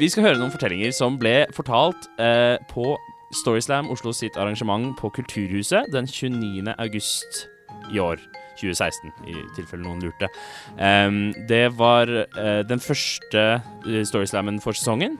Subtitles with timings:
[0.00, 2.94] Vi skal høre noen fortellinger som ble fortalt eh, på
[3.36, 6.72] Storyslam Oslo sitt arrangement på Kulturhuset den 29.
[6.80, 7.42] august
[7.92, 8.22] i år.
[8.60, 10.28] 2016, i tilfelle noen lurte.
[10.76, 15.16] Um, det var uh, den første uh, Storyslammen for sesongen.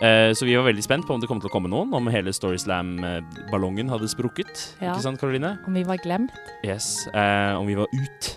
[0.00, 2.10] Uh, så vi var veldig spent på om det kom til å komme noen, om
[2.10, 4.64] hele Storyslam-ballongen hadde sprukket.
[4.80, 4.96] Ja.
[4.96, 5.54] Ikke sant, Karoline?
[5.70, 6.34] Om vi var glemt.
[6.66, 7.06] Yes.
[7.14, 8.34] om vi var ut.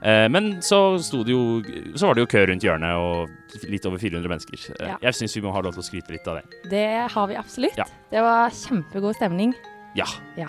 [0.00, 1.60] Men så, det jo,
[1.92, 4.62] så var det jo kø rundt hjørnet, og litt over 400 mennesker.
[4.80, 4.96] Ja.
[5.02, 6.60] Jeg syns vi må ha lov til å skryte litt av det.
[6.72, 7.76] Det har vi absolutt.
[7.76, 7.84] Ja.
[8.08, 9.52] Det var kjempegod stemning.
[9.98, 10.06] Ja.
[10.40, 10.48] Ja.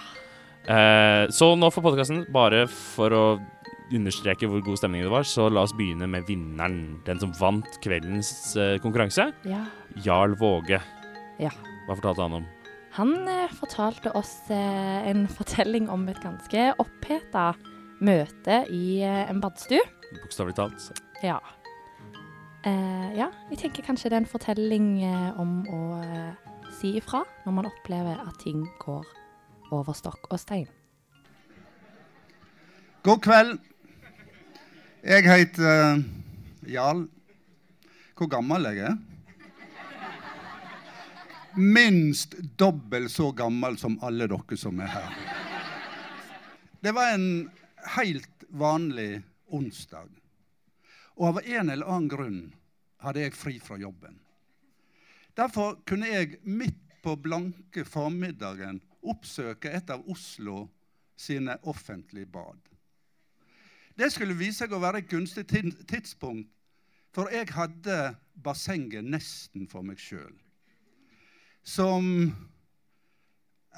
[0.71, 3.25] Eh, så nå for podkasten, bare for å
[3.91, 7.01] understreke hvor god stemning det var, så la oss begynne med vinneren.
[7.07, 9.31] Den som vant kveldens eh, konkurranse.
[9.47, 9.65] Ja.
[10.05, 10.79] Jarl Våge.
[11.41, 11.51] Ja.
[11.87, 12.47] Hva fortalte han om?
[12.97, 17.51] Han eh, fortalte oss eh, en fortelling om et ganske oppheta
[18.01, 19.81] møte i eh, en badstue.
[20.23, 21.01] Bokstavelig talt.
[21.23, 21.39] Ja.
[22.65, 27.23] Eh, ja, jeg tenker kanskje det er en fortelling eh, om å eh, si ifra
[27.45, 29.07] når man opplever at ting går
[29.73, 30.67] over stokk og stein.
[33.01, 33.55] God kveld.
[35.01, 36.01] Jeg heter uh,
[36.70, 37.07] Jarl.
[38.13, 38.99] Hvor gammel jeg er?
[41.57, 45.15] Minst dobbelt så gammel som alle dere som er her.
[46.85, 47.26] Det var en
[47.96, 50.10] helt vanlig onsdag.
[51.20, 52.41] Og av en eller annen grunn
[53.01, 54.18] hadde jeg fri fra jobben.
[55.38, 60.68] Derfor kunne jeg midt på blanke formiddagen oppsøke et av Oslo
[61.18, 62.60] sine offentlige bad.
[63.98, 66.50] Det skulle vise seg å være et gunstig tidspunkt,
[67.12, 70.31] for jeg hadde bassenget nesten for meg sjøl.
[71.62, 72.31] Som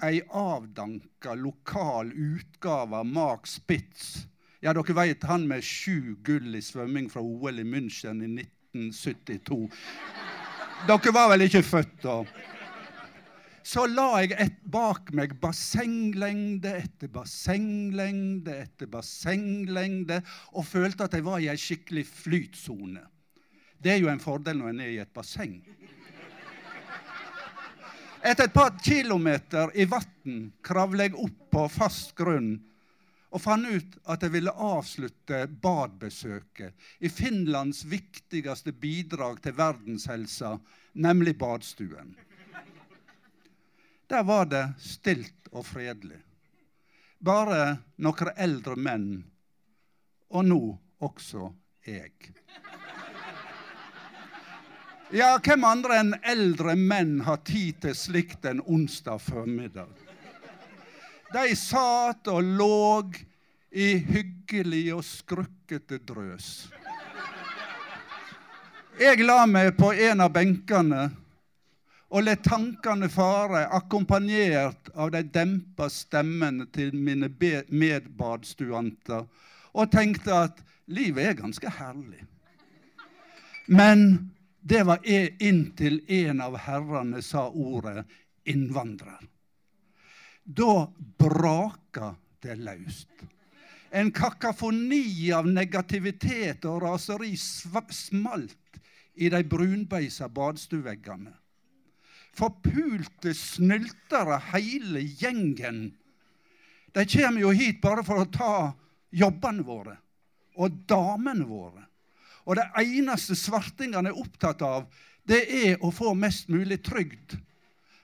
[0.01, 4.25] ei avdanka lokal utgave av Mark Spitz.
[4.63, 8.31] Ja, dere vet han med sju gull i svømming fra OL i München i
[8.73, 9.67] 1972.
[10.87, 12.17] Dere var vel ikke født da?
[13.63, 20.19] så la jeg et, bak meg bassenglengde etter bassenglengde etter bassenglengde
[20.51, 23.05] og følte at jeg var i ei skikkelig flytsone.
[23.79, 25.61] Det er jo en fordel når en er i et basseng.
[28.23, 32.53] Etter et par kilometer i vann kravla jeg opp på fast grunn
[33.33, 40.53] og fant ut at jeg ville avslutte badbesøket i Finlands viktigste bidrag til verdenshelsa,
[40.93, 42.13] nemlig badstuen.
[44.07, 46.21] Der var det stilt og fredelig.
[47.19, 49.09] Bare noen eldre menn,
[50.29, 50.61] og nå
[51.03, 51.49] også
[51.89, 52.13] jeg.
[55.13, 59.91] Ja, hvem andre enn eldre menn har tid til slikt en onsdag formiddag?
[61.29, 63.11] De satt og lå
[63.69, 66.49] i hyggelig og skrukkete drøs.
[68.97, 71.05] Jeg la meg på en av benkene
[72.09, 77.29] og let tankene fare, akkompagnert av de dempa stemmene til mine
[77.69, 79.29] medbadstuanter,
[79.77, 82.25] og tenkte at livet er ganske herlig.
[83.69, 84.32] Men
[84.63, 88.05] det var inntil en av herrene sa ordet
[88.47, 89.19] innvandrer.
[90.43, 90.87] Da
[91.19, 93.09] braka det løst.
[93.93, 98.81] En kakafoni av negativitet og raseri smalt
[99.13, 101.35] i de brunbeisa badstueveggene
[102.33, 105.93] forpulte snyltere, hele gjengen.
[106.93, 108.55] De kommer jo hit bare for å ta
[109.13, 109.97] jobbene våre
[110.61, 111.87] og damene våre.
[112.43, 114.87] Og det eneste svartingene er opptatt av,
[115.23, 117.37] det er å få mest mulig trygd.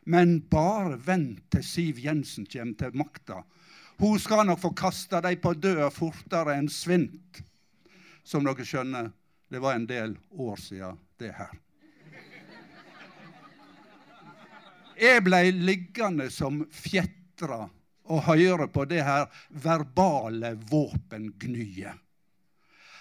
[0.10, 3.44] Men bare vent til Siv Jensen kommer til makta.
[4.00, 7.42] Hun skal nok få kasta dem på døra fortere enn svint.
[8.24, 9.12] Som dere skjønner,
[9.52, 11.52] det var en del år siden det her.
[15.00, 17.66] Jeg ble liggende som fjetra
[18.10, 19.28] og høre på det her
[19.64, 22.09] verbale våpengnyet.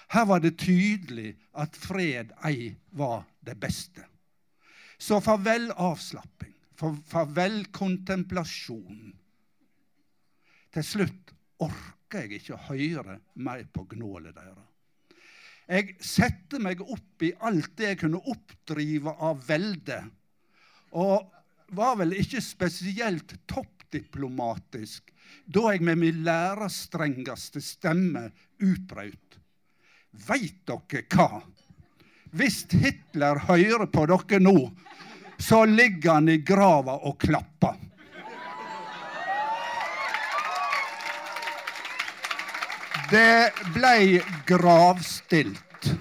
[0.09, 4.05] Her var det tydelig at fred ei var det beste.
[4.99, 9.13] Så farvel avslapping, farvel kontemplasjon.
[10.75, 11.35] Til slutt
[11.65, 14.65] orker jeg ikke å høre mer på gnålet deres.
[15.69, 19.99] Jeg setter meg opp i alt det jeg kunne oppdrive av velde.
[20.97, 21.29] Og
[21.77, 25.13] var vel ikke spesielt toppdiplomatisk
[25.45, 28.31] da jeg med min lærerstrengeste stemme
[28.65, 29.28] utbrøt.
[30.27, 31.43] Veit dere hva?
[32.35, 34.57] Hvis Hitler hører på dere nå,
[35.39, 37.77] så ligger han i grava og klapper.
[43.09, 45.93] Det blei gravstilt.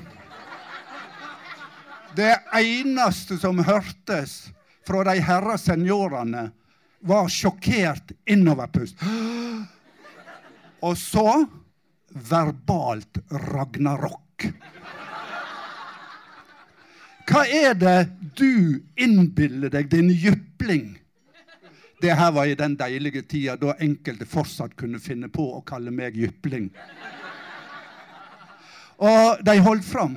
[2.18, 4.50] Det eneste som hørtes
[4.88, 6.50] fra de herre seniorene,
[7.08, 9.00] var sjokkert innoverpust.
[10.82, 11.46] Og så
[12.30, 14.48] verbalt ragnarok.
[17.28, 17.98] Hva er det
[18.40, 20.94] du innbiller deg, din jypling?
[22.02, 25.92] Det her var i den deilige tida da enkelte fortsatt kunne finne på å kalle
[25.92, 26.70] meg jypling.
[28.98, 30.16] Og de holdt fram.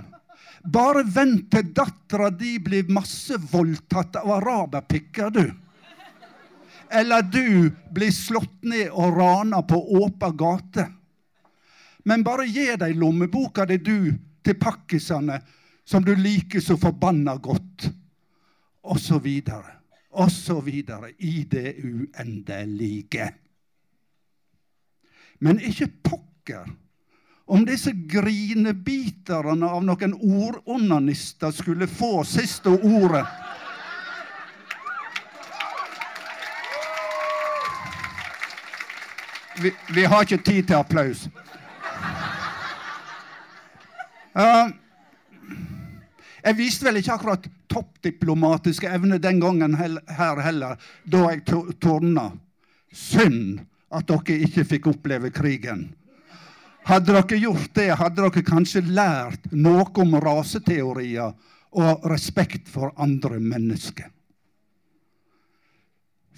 [0.61, 5.47] Bare vent til dattera di blir massevoldtatt av araberpikker, du.
[6.91, 10.87] Eller du blir slått ned og rana på åpen gate.
[12.05, 14.12] Men bare gi dem lommeboka di, du,
[14.43, 15.41] til pakkisene
[15.85, 17.91] som du liker så forbanna godt.
[18.82, 19.81] Og så videre.
[20.11, 21.12] Og så videre.
[21.19, 23.31] I det uendelige.
[25.38, 26.69] Men ikke pokker
[27.50, 33.25] om disse grinebiterne av noen ordonanister skulle få siste ordet.
[39.61, 41.26] Vi, vi har ikke tid til applaus.
[44.37, 44.71] Uh,
[46.41, 51.44] jeg viste vel ikke akkurat toppdiplomatiske evner den gangen her heller, da jeg
[51.82, 52.31] torna.
[52.91, 53.61] Synd
[53.94, 55.91] at dere ikke fikk oppleve krigen.
[56.88, 61.35] Hadde dere gjort det, hadde dere kanskje lært noe om raseteorier
[61.71, 64.09] og respekt for andre mennesker.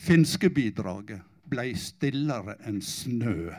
[0.02, 3.52] Finske bidraget ble stillere enn snø.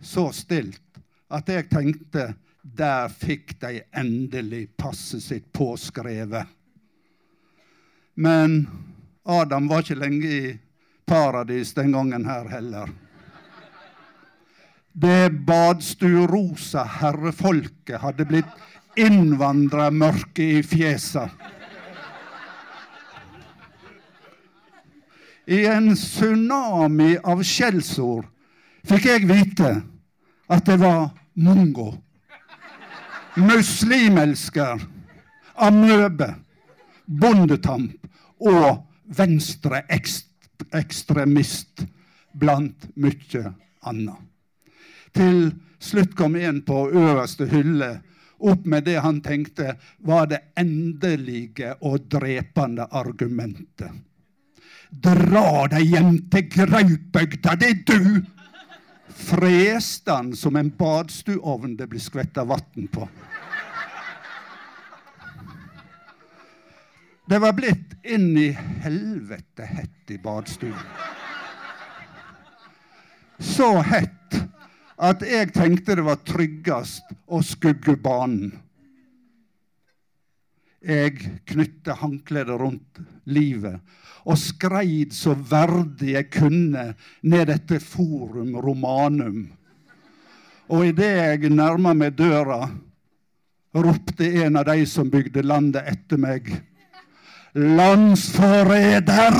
[0.00, 1.00] Så stilt
[1.30, 2.32] at jeg tenkte
[2.62, 6.46] der fikk de endelig passet sitt påskrevet.
[8.20, 8.66] Men
[9.24, 10.58] Adam var ikke lenge i
[11.08, 12.90] paradis den gangen her heller.
[14.92, 21.28] Det badsturosa herrefolket hadde blitt innvandrermørke i fjesa.
[25.50, 28.26] I en tsunami av skjellsord
[28.86, 29.70] fikk jeg vite
[30.50, 31.94] at det var mongo.
[33.38, 34.80] Muslimelsker,
[35.54, 36.34] amøbe,
[37.06, 38.06] bondetamp
[38.42, 38.86] og
[39.16, 41.86] venstreekstremist
[42.40, 43.54] blant mye
[43.86, 44.16] annet.
[45.14, 45.52] Til
[45.82, 48.00] slutt kom en på øverste hylle
[48.40, 49.74] opp med det han tenkte
[50.06, 53.90] var det endelige og drepende argumentet.
[54.90, 58.00] Dra deg hjem til Graupbygda, det er du!
[59.14, 63.08] Freste den som en badstueovn det blir skvetta vann på.
[67.30, 68.48] Det var blitt inn i
[68.82, 70.74] helvete hett i badstuen.
[73.38, 74.34] Så hett
[75.00, 78.50] at jeg tenkte det var tryggest å skugge banen.
[80.80, 83.80] Jeg knytte håndkleet rundt livet
[84.24, 86.84] og skreid så verdig jeg kunne
[87.22, 89.44] ned etter Forum Romanum.
[90.70, 92.68] Og idet jeg nærma meg døra,
[93.74, 96.50] ropte en av de som bygde landet etter meg,
[97.50, 99.34] Landsforræder!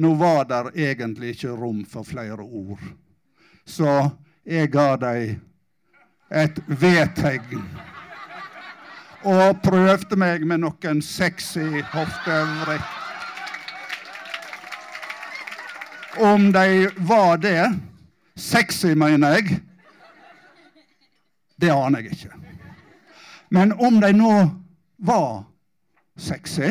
[0.00, 2.82] Nå var der egentlig ikke rom for flere ord,
[3.64, 4.10] så
[4.44, 5.40] jeg ga dem
[6.30, 7.64] et vedtegn
[9.26, 12.96] og prøvde meg med noen sexy hoftevrikk.
[16.20, 17.62] Om de var det
[18.40, 19.58] Sexy, mener jeg.
[21.60, 22.38] Det aner jeg ikke.
[23.52, 24.34] Men om de nå
[25.04, 25.42] var
[26.16, 26.70] sexy,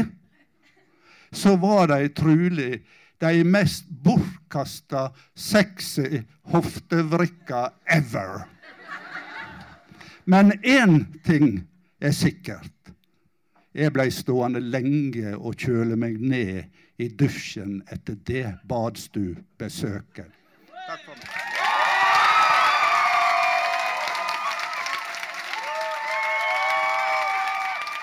[1.32, 2.80] så var de trolig
[3.22, 8.48] de mest bortkasta sexy hoftevrikka ever.
[10.30, 11.64] Men én ting
[11.98, 12.92] er sikkert.
[13.74, 16.70] Jeg blei stående lenge og kjøle meg ned
[17.02, 20.30] i dusjen etter det badstuebesøket.
[20.86, 21.34] Takk for meg.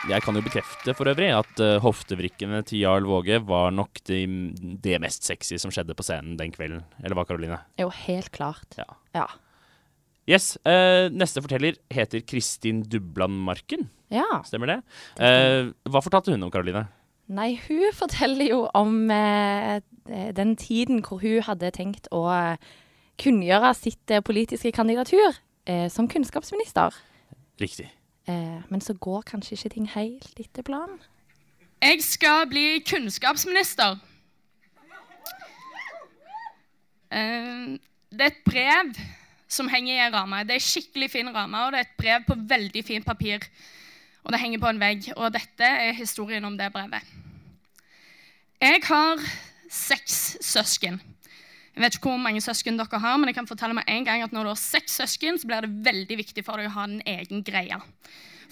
[0.06, 4.21] Jeg kan jo bekrefte for øvrig at uh, hoftevrikkene til Jarl Våge var nok det,
[4.83, 6.85] det, mest sexy som skjedde på scenen den kvelden.
[7.02, 7.62] Eller hva, Karoline?
[7.78, 8.78] Jo, helt klart.
[8.78, 8.87] Ja.
[9.14, 9.26] ja.
[10.26, 10.56] Yes.
[10.66, 13.87] Uh, neste forteller heter Kristin Dubland Marken.
[14.11, 14.26] Ja.
[14.47, 14.78] Stemmer det?
[15.21, 16.87] Uh, hva fortalte hun om, Karoline?
[17.30, 19.78] Nei, hun forteller jo om uh,
[20.35, 22.26] den tiden hvor hun hadde tenkt å
[23.23, 25.38] kunngjøre sitt politiske kandidatur
[25.90, 26.95] som kunnskapsminister.
[27.59, 27.88] Riktig.
[28.28, 31.00] men så går kanskje ikke ting helt etter planen.
[31.83, 33.97] Jeg skal bli kunnskapsminister.
[37.11, 38.92] Det er et brev
[39.48, 40.42] som henger i en ramme.
[40.46, 43.44] Det er skikkelig fin ramme, og det er et brev på veldig fint papir.
[44.26, 45.10] Og det henger på en vegg.
[45.16, 47.14] Og dette er historien om det brevet.
[48.60, 49.22] Jeg har
[49.70, 50.98] seks søsken.
[51.76, 54.22] Jeg vet ikke hvor mange søsken dere har, men jeg kan fortelle meg en gang
[54.24, 56.86] at når du har seks søsken, så blir det veldig viktig for deg å ha
[56.88, 57.76] den egen greie.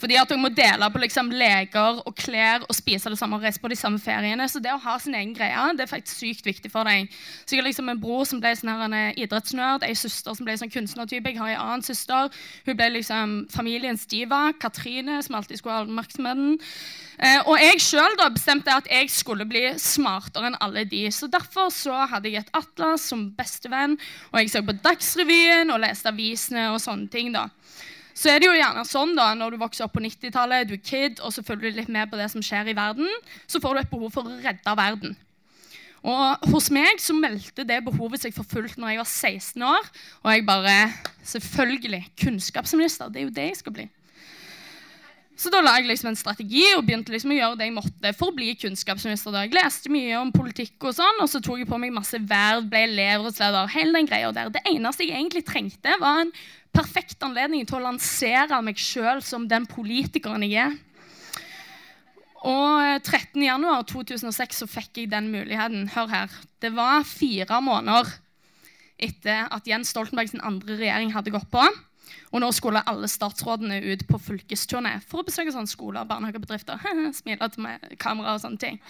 [0.01, 3.45] Fordi at hun må dele på liksom leker og klær og spise det samme og
[3.47, 4.49] reise på de samme feriene.
[4.51, 7.11] Så det å ha sin egen greie det er faktisk sykt viktig for deg.
[7.45, 10.57] Så jeg har liksom en bror som ble sånn en idrettsnerd, ei søster som ble
[10.59, 11.33] sånn kunstnertype.
[11.33, 12.31] Jeg har en annen søster.
[12.67, 14.47] Hun ble liksom familiens diva.
[14.61, 16.59] Katrine, som alltid skulle ha oppmerksomheten.
[17.19, 21.07] Eh, og jeg sjøl bestemte at jeg skulle bli smartere enn alle de.
[21.15, 23.99] Så derfor så hadde jeg et atlas som bestevenn,
[24.33, 27.33] og jeg så på Dagsrevyen og leste avisene og sånne ting.
[27.35, 27.49] da.
[28.15, 30.83] Så er det jo gjerne sånn da, Når du vokser opp på 90-tallet, du er
[30.87, 33.11] kid, og så følger du litt med på det som skjer i verden,
[33.51, 35.17] så får du et behov for å redde verden.
[36.05, 39.91] Og Hos meg så meldte det behovet seg for fullt når jeg var 16 år.
[40.23, 40.79] Og jeg bare
[41.25, 42.03] Selvfølgelig.
[42.21, 43.09] Kunnskapsminister.
[43.09, 43.87] Det er jo det jeg skal bli.
[45.35, 48.13] Så da la jeg liksom en strategi og begynte liksom å gjøre det jeg måtte
[48.15, 49.33] for å bli kunnskapsminister.
[49.35, 49.47] da.
[49.47, 52.69] Jeg leste mye om politikk, og sånn, og så tok jeg på meg masse verv,
[52.71, 53.73] ble elevrådsleder.
[53.75, 54.31] hele den greia.
[54.31, 56.33] Det eneste jeg egentlig trengte, var en
[56.75, 60.75] perfekt anledning til å lansere meg sjøl som den politikeren jeg er.
[62.45, 65.89] Og 13.1.2006 så fikk jeg den muligheten.
[65.95, 66.37] Hør her.
[66.61, 68.11] Det var fire måneder
[69.01, 71.65] etter at Jens Stoltenberg sin andre regjering hadde gått på.
[72.35, 76.83] Og nå skulle alle statsrådene ut på fylkesturné for å besøke sånne skoler barnehagebedrifter.
[77.21, 78.81] Smile til kamera og sånne ting.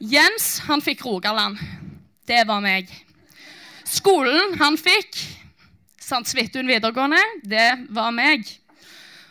[0.00, 1.60] Jens han fikk Rogaland.
[2.24, 2.88] Det var meg.
[3.84, 5.18] Skolen han fikk,
[6.04, 6.26] St.
[6.28, 8.44] Svithun videregående, det var meg.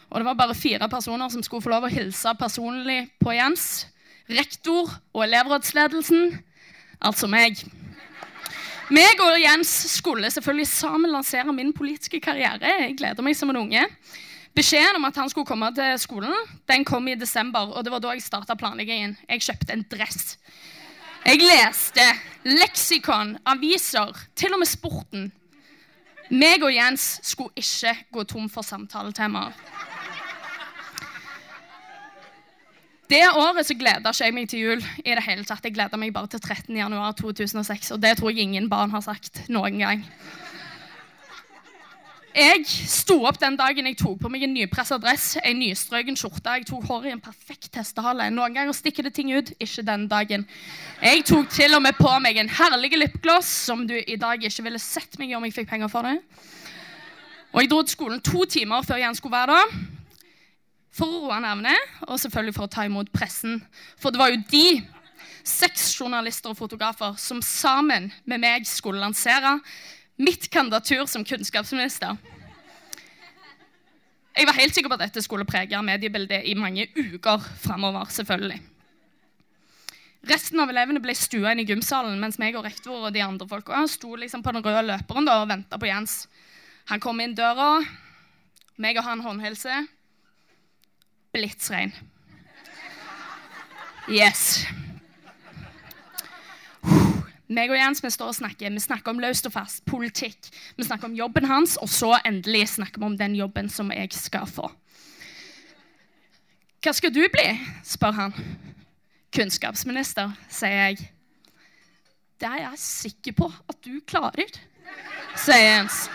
[0.09, 3.85] Og det var bare fire personer som skulle få lov å hilse personlig på Jens.
[4.29, 6.37] Rektor og elevrådsledelsen,
[7.03, 7.61] altså meg.
[8.93, 12.73] Meg og Jens skulle selvfølgelig sammen lansere min politiske karriere.
[12.87, 13.85] Jeg gleder meg som en unge.
[14.57, 16.33] Beskjeden om at han skulle komme til skolen,
[16.69, 17.69] den kom i desember.
[17.73, 19.15] og Det var da jeg starta planleggingen.
[19.29, 20.35] Jeg kjøpte en dress.
[21.23, 22.09] Jeg leste
[22.49, 25.31] leksikon, aviser, til og med Sporten.
[26.31, 29.55] Meg og Jens skulle ikke gå tom for samtaletemaer.
[33.11, 34.85] Det året så gleda ikke jeg meg til jul.
[35.03, 35.65] i det hele tatt.
[35.65, 39.77] Jeg gleda meg bare til 13.1.2006, og det tror jeg ingen barn har sagt noen
[39.83, 40.05] gang.
[42.33, 46.55] Jeg sto opp den dagen jeg tok på meg en nypressa dress, en nystrøken skjorte.
[46.57, 48.25] Jeg tok håret i en perfekt hestehale.
[48.33, 50.47] Noen ganger stikker det ting ut, ikke den dagen.
[50.97, 54.65] Jeg tok til og med på meg en herlig lipgloss som du i dag ikke
[54.65, 56.17] ville sett meg i om jeg fikk penger for det.
[57.53, 59.77] Og jeg dro til skolen to timer før Jens skulle være der
[60.93, 63.59] for å roe nervene, og selvfølgelig for å ta imot pressen.
[64.01, 64.81] For det var jo de,
[65.45, 69.59] seks journalister og fotografer, som sammen med meg skulle lansere
[70.17, 72.17] mitt kandidatur som kunnskapsminister.
[74.33, 78.05] Jeg var helt sikker på at dette skulle prege mediebildet i mange uker framover.
[78.09, 78.61] selvfølgelig.
[80.23, 83.47] Resten av elevene ble stua inn i gymsalen, mens meg og rektor og de andre
[83.47, 86.29] folka sto liksom på den røde løperen da, og venta på Jens.
[86.87, 87.83] Han kom inn døra,
[88.77, 89.83] meg og han håndhilse
[91.33, 91.91] Blitsrein.
[94.07, 94.63] Yes.
[97.53, 98.71] Meg og Jens vi står og snakker.
[98.73, 100.49] Vi snakker om løst og fast politikk.
[100.77, 104.09] Vi snakker om jobben hans, og så endelig snakker vi om den jobben som jeg
[104.15, 104.69] skal få.
[106.83, 107.47] Hva skal du bli?
[107.87, 108.33] spør han.
[109.33, 111.09] Kunnskapsminister, sier jeg.
[112.41, 114.49] Det er jeg sikker på at du klarer,
[115.39, 116.07] sier Jens.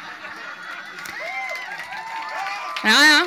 [2.85, 3.23] Ja, ja.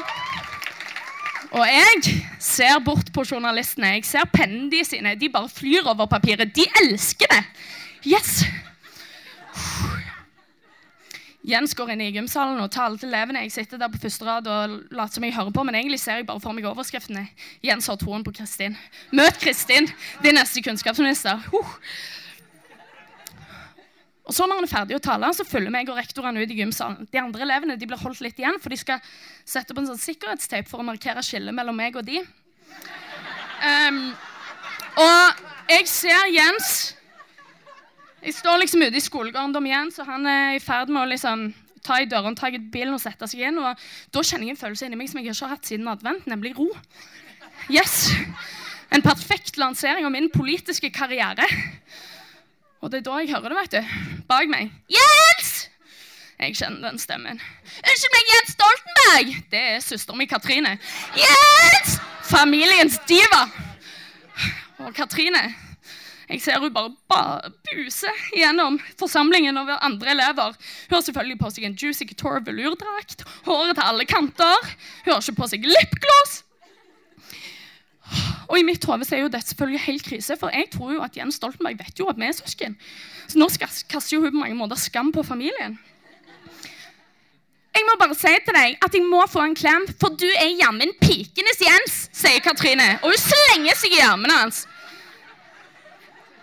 [1.51, 3.97] Og jeg ser bort på journalistene.
[3.97, 5.17] Jeg ser pennene de sine.
[5.19, 6.53] De bare flyr over papiret.
[6.55, 7.41] De elsker det!
[8.05, 8.41] Yes!
[11.41, 13.41] Jens går inn i gymsalen og taler til elevene.
[13.47, 16.21] Jeg sitter der på første rad og later som jeg hører på, men egentlig ser
[16.21, 17.25] jeg bare for meg overskriftene.
[17.65, 18.77] Jens har troen på Kristin.
[19.17, 19.89] Møt Kristin,
[20.21, 21.41] din neste kunnskapsminister.
[21.53, 21.73] Uh.
[24.29, 26.59] Og så når han er ferdig å tale, så følger meg og rektorene ut i
[26.61, 27.09] gymsalen.
[27.11, 29.01] De andre elevene de blir holdt litt igjen, for de skal
[29.43, 32.21] sette opp en sånn sikkerhetsteip for å markere skillet mellom meg og de.
[33.65, 33.99] Um,
[35.01, 35.43] og
[35.73, 36.71] jeg ser Jens
[38.21, 41.09] Jeg står liksom ute i skolegården om Jens, og han er i ferd med å
[41.09, 41.47] liksom
[41.81, 43.57] ta i dørhåndtaket til bilen og sette seg inn.
[43.57, 43.79] Og
[44.13, 46.53] da kjenner jeg en følelse inni meg som jeg ikke har hatt siden advent, nemlig
[46.59, 46.67] ro.
[47.73, 48.11] Yes!
[48.93, 51.47] En perfekt lansering av min politiske karriere.
[52.81, 54.21] Og det er da jeg hører det, vet du.
[54.29, 54.69] Bak meg.
[54.91, 55.51] Jens!
[56.41, 57.41] Jeg kjenner den stemmen.
[57.81, 59.33] Unnskyld meg, Jens Stoltenberg!
[59.49, 60.77] Det er søsteren min Katrine.
[61.17, 61.97] Jens!
[62.29, 63.43] Familiens diva.
[64.85, 65.41] Og Katrine
[66.31, 67.23] Jeg ser hun bare ba
[67.67, 70.55] buse gjennom forsamlingen over andre elever.
[70.87, 74.71] Hun har selvfølgelig på seg en Juicy Couture velurdrakt, håret til alle kanter.
[75.03, 76.41] Hun har ikke på seg lipgloss.
[78.51, 81.15] Og i mitt hode er jo dette selvfølgelig helt krise, for jeg tror jo at
[81.15, 82.75] Jens Stoltenberg vet jo at vi er søsken.
[83.27, 85.79] Så nå kaster jo hun på mange måter skam på familien.
[87.71, 90.57] Jeg må bare si til deg at jeg må få en klem, for du er
[90.59, 92.97] jammen pikenes Jens, sier Katrine.
[92.99, 94.65] Og hun slenger seg i armene hans.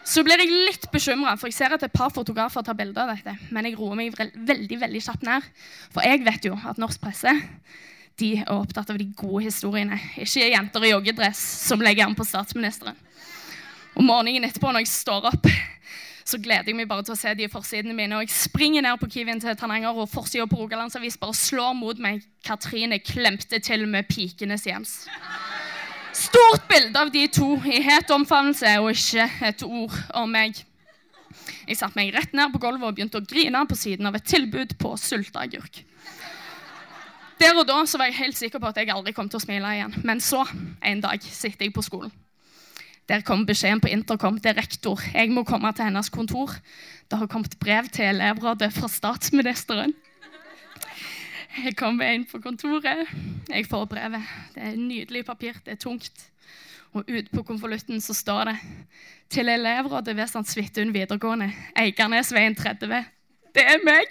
[0.09, 3.11] Så blir jeg litt bekymra, for jeg ser at et par fotografer tar bilder av
[3.13, 3.35] dette.
[3.53, 5.45] Men jeg roer meg veldig veldig kjapt ned,
[5.93, 7.35] for jeg vet jo at norsk presse
[8.19, 11.39] de er opptatt av de gode historiene, ikke jenter i joggedress
[11.69, 12.97] som legger an på statsministeren.
[13.95, 15.47] Og morgenen etterpå når jeg står opp,
[16.29, 18.19] så gleder jeg meg bare til å se de forsidene mine.
[18.19, 22.03] Og jeg springer ned på Kiwien til Tananger, og forsida på Rogalandsavis bare slår mot
[22.03, 22.25] meg.
[22.45, 24.99] Katrine klemte til med pikenes hjems.
[26.19, 30.57] Stort bilde av de to i het omfavnelse og ikke et ord om meg.
[31.69, 34.27] Jeg satte meg rett ned på gulvet og begynte å grine på siden av et
[34.27, 35.85] tilbud på sylteagurk.
[37.39, 39.77] Der og da var jeg helt sikker på at jeg aldri kom til å smile
[39.77, 39.95] igjen.
[40.03, 40.43] Men så,
[40.83, 42.11] en dag, sitter jeg på skolen.
[43.09, 45.01] Der kom beskjeden på intercom til rektor.
[45.15, 46.51] Jeg må komme til hennes kontor.
[47.09, 49.95] Det har kommet brev til elevrådet fra statsministeren.
[51.65, 53.09] Jeg kommer inn på kontoret.
[53.49, 54.35] Jeg får brevet.
[54.55, 55.57] Det er nydelig papir.
[55.65, 56.29] Det er tungt.
[56.93, 58.57] Og ute på konvolutten så står det
[59.31, 60.47] 'Til elevrådet ved St.
[60.47, 63.05] Svithun videregående, Eikernesveien 30'.
[63.55, 64.07] Det er meg!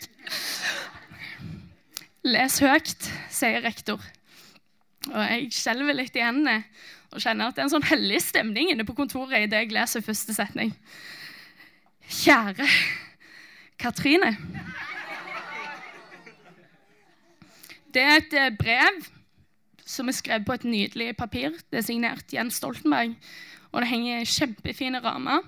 [2.24, 4.02] Les høyt, sier rektor.
[5.08, 6.64] Og jeg skjelver litt i hendene
[7.12, 10.02] og kjenner at det er en sånn hellig stemning inne på kontoret idet jeg leser
[10.02, 10.74] første setning.
[12.10, 12.68] Kjære
[13.80, 14.36] Katrine.
[17.98, 18.98] Det er et eh, brev
[19.88, 21.56] som er skrevet på et nydelig papir.
[21.72, 23.16] Det er signert Jens Stoltenberg,
[23.72, 25.42] og det henger kjempefine rammer.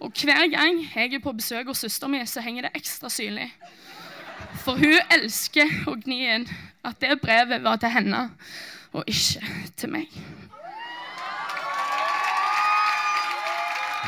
[0.00, 3.50] Og hver gang jeg er på besøk hos søsteren min, så henger det ekstra synlig.
[4.62, 6.46] For hun elsker å gni inn
[6.86, 8.22] at det brevet var til henne
[8.96, 9.44] og ikke
[9.76, 10.16] til meg.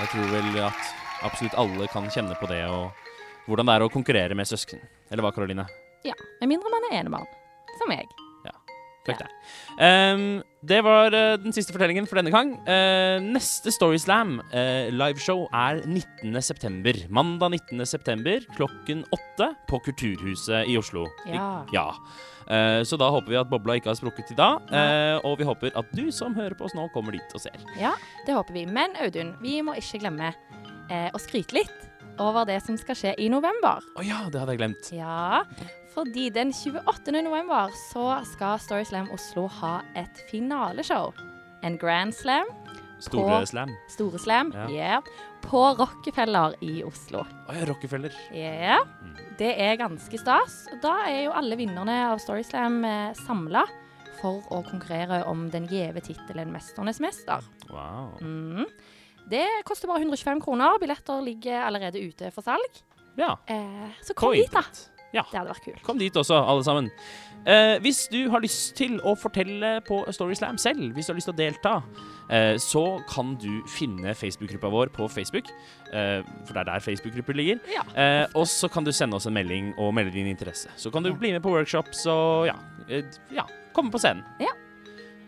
[0.01, 0.97] Jeg tror vel at
[1.29, 2.97] absolutt alle kan kjenne på det og
[3.45, 4.81] hvordan det er å konkurrere med søsken.
[5.11, 5.69] Eller hva, Karoline?
[6.07, 7.29] Ja, Med mindre man er enebarn.
[7.79, 8.09] Som meg.
[9.07, 9.31] Fuck deg.
[9.81, 12.53] Um, det var uh, den siste fortellingen for denne gang.
[12.67, 17.07] Uh, neste Storyslam uh, liveshow er 19.9.
[17.09, 18.51] Mandag 19.9.
[18.59, 21.07] klokken åtte på Kulturhuset i Oslo.
[21.25, 21.49] Ja.
[21.65, 21.87] I, ja.
[22.51, 24.69] Uh, så da håper vi at bobla ikke har sprukket i dag.
[24.69, 27.57] Uh, og vi håper at du som hører på oss nå, kommer dit og ser.
[27.81, 27.95] ja,
[28.29, 28.67] det håper vi.
[28.69, 30.35] Men Audun, vi må ikke glemme
[30.91, 31.87] eh, å skryte litt
[32.21, 33.85] over det som skal skje i november.
[33.97, 34.91] Å ja, det hadde jeg glemt.
[34.93, 35.41] Ja,
[36.01, 37.13] fordi den 28.
[37.23, 41.13] november så skal Storyslam Oslo ha et finaleshow.
[41.63, 42.49] En grand slam,
[43.01, 43.71] Store På- slam.
[43.89, 44.67] store slam, Ja.
[44.69, 45.03] yeah,
[45.43, 47.23] på Rockefeller i Oslo.
[47.49, 48.13] Å ja, Rockefeller.
[48.33, 48.79] Ja,
[49.39, 50.67] det er ganske stas.
[50.83, 53.65] Da er jo alle vinnerne av Storyslam eh, samla
[54.21, 57.43] for å konkurrere om den gjeve tittelen 'Mesternes mester'.
[57.71, 58.19] Wow.
[58.21, 58.67] Mm.
[59.31, 60.79] Det koster bare 125 kroner.
[60.79, 62.83] Billetter ligger allerede ute for salg.
[63.17, 63.37] Ja.
[63.49, 64.61] Eh, så kom kom dit, da.
[65.15, 65.25] Ja.
[65.31, 65.83] Det hadde vært kult.
[65.87, 66.91] Kom dit også, alle sammen.
[67.49, 71.31] Eh, hvis du har lyst til å fortelle på Storyslam selv, hvis du har lyst
[71.31, 71.75] til å delta,
[72.29, 75.49] eh, så kan du finne Facebook-gruppa vår på Facebook.
[75.93, 77.63] Eh, for det er der Facebook-grupper ligger.
[77.73, 77.85] Ja.
[77.97, 80.69] Eh, og så kan du sende oss en melding og melde din interesse.
[80.77, 84.25] Så kan du bli med på workshops og ja, eh, ja komme på scenen.
[84.41, 84.53] Ja.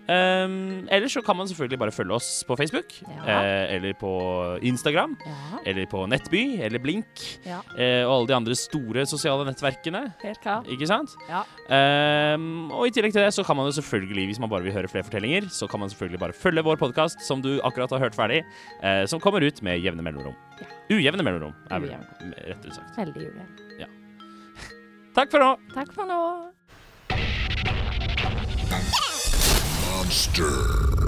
[0.03, 3.23] Um, eller så kan man selvfølgelig bare følge oss på Facebook, Ja.
[3.23, 7.07] eh, eller på Instagram, Ja, eller på Nettby, eller Blink,
[7.47, 10.13] ja, eh, og alle de andre store sosiale nettverkene.
[10.23, 10.67] helt klart.
[10.67, 11.15] Ikke sant?
[11.29, 11.45] Ja.
[11.71, 14.73] Ehm, og i tillegg til det så kan man jo selvfølgelig, hvis man bare vil
[14.73, 17.99] høre flere fortellinger, så kan man selvfølgelig bare følge vår podkast, som du akkurat har
[18.01, 18.43] hørt ferdig,
[18.83, 20.35] eh, som kommer ut med jevne mellomrom.
[20.91, 21.91] Ujevne mellomrom, er vel
[22.49, 22.97] rett ut sagt.
[22.99, 23.89] Veldig ujevn.
[25.15, 25.57] Takk for nå!
[25.75, 26.51] Takk for nå.
[30.13, 31.02] Monster.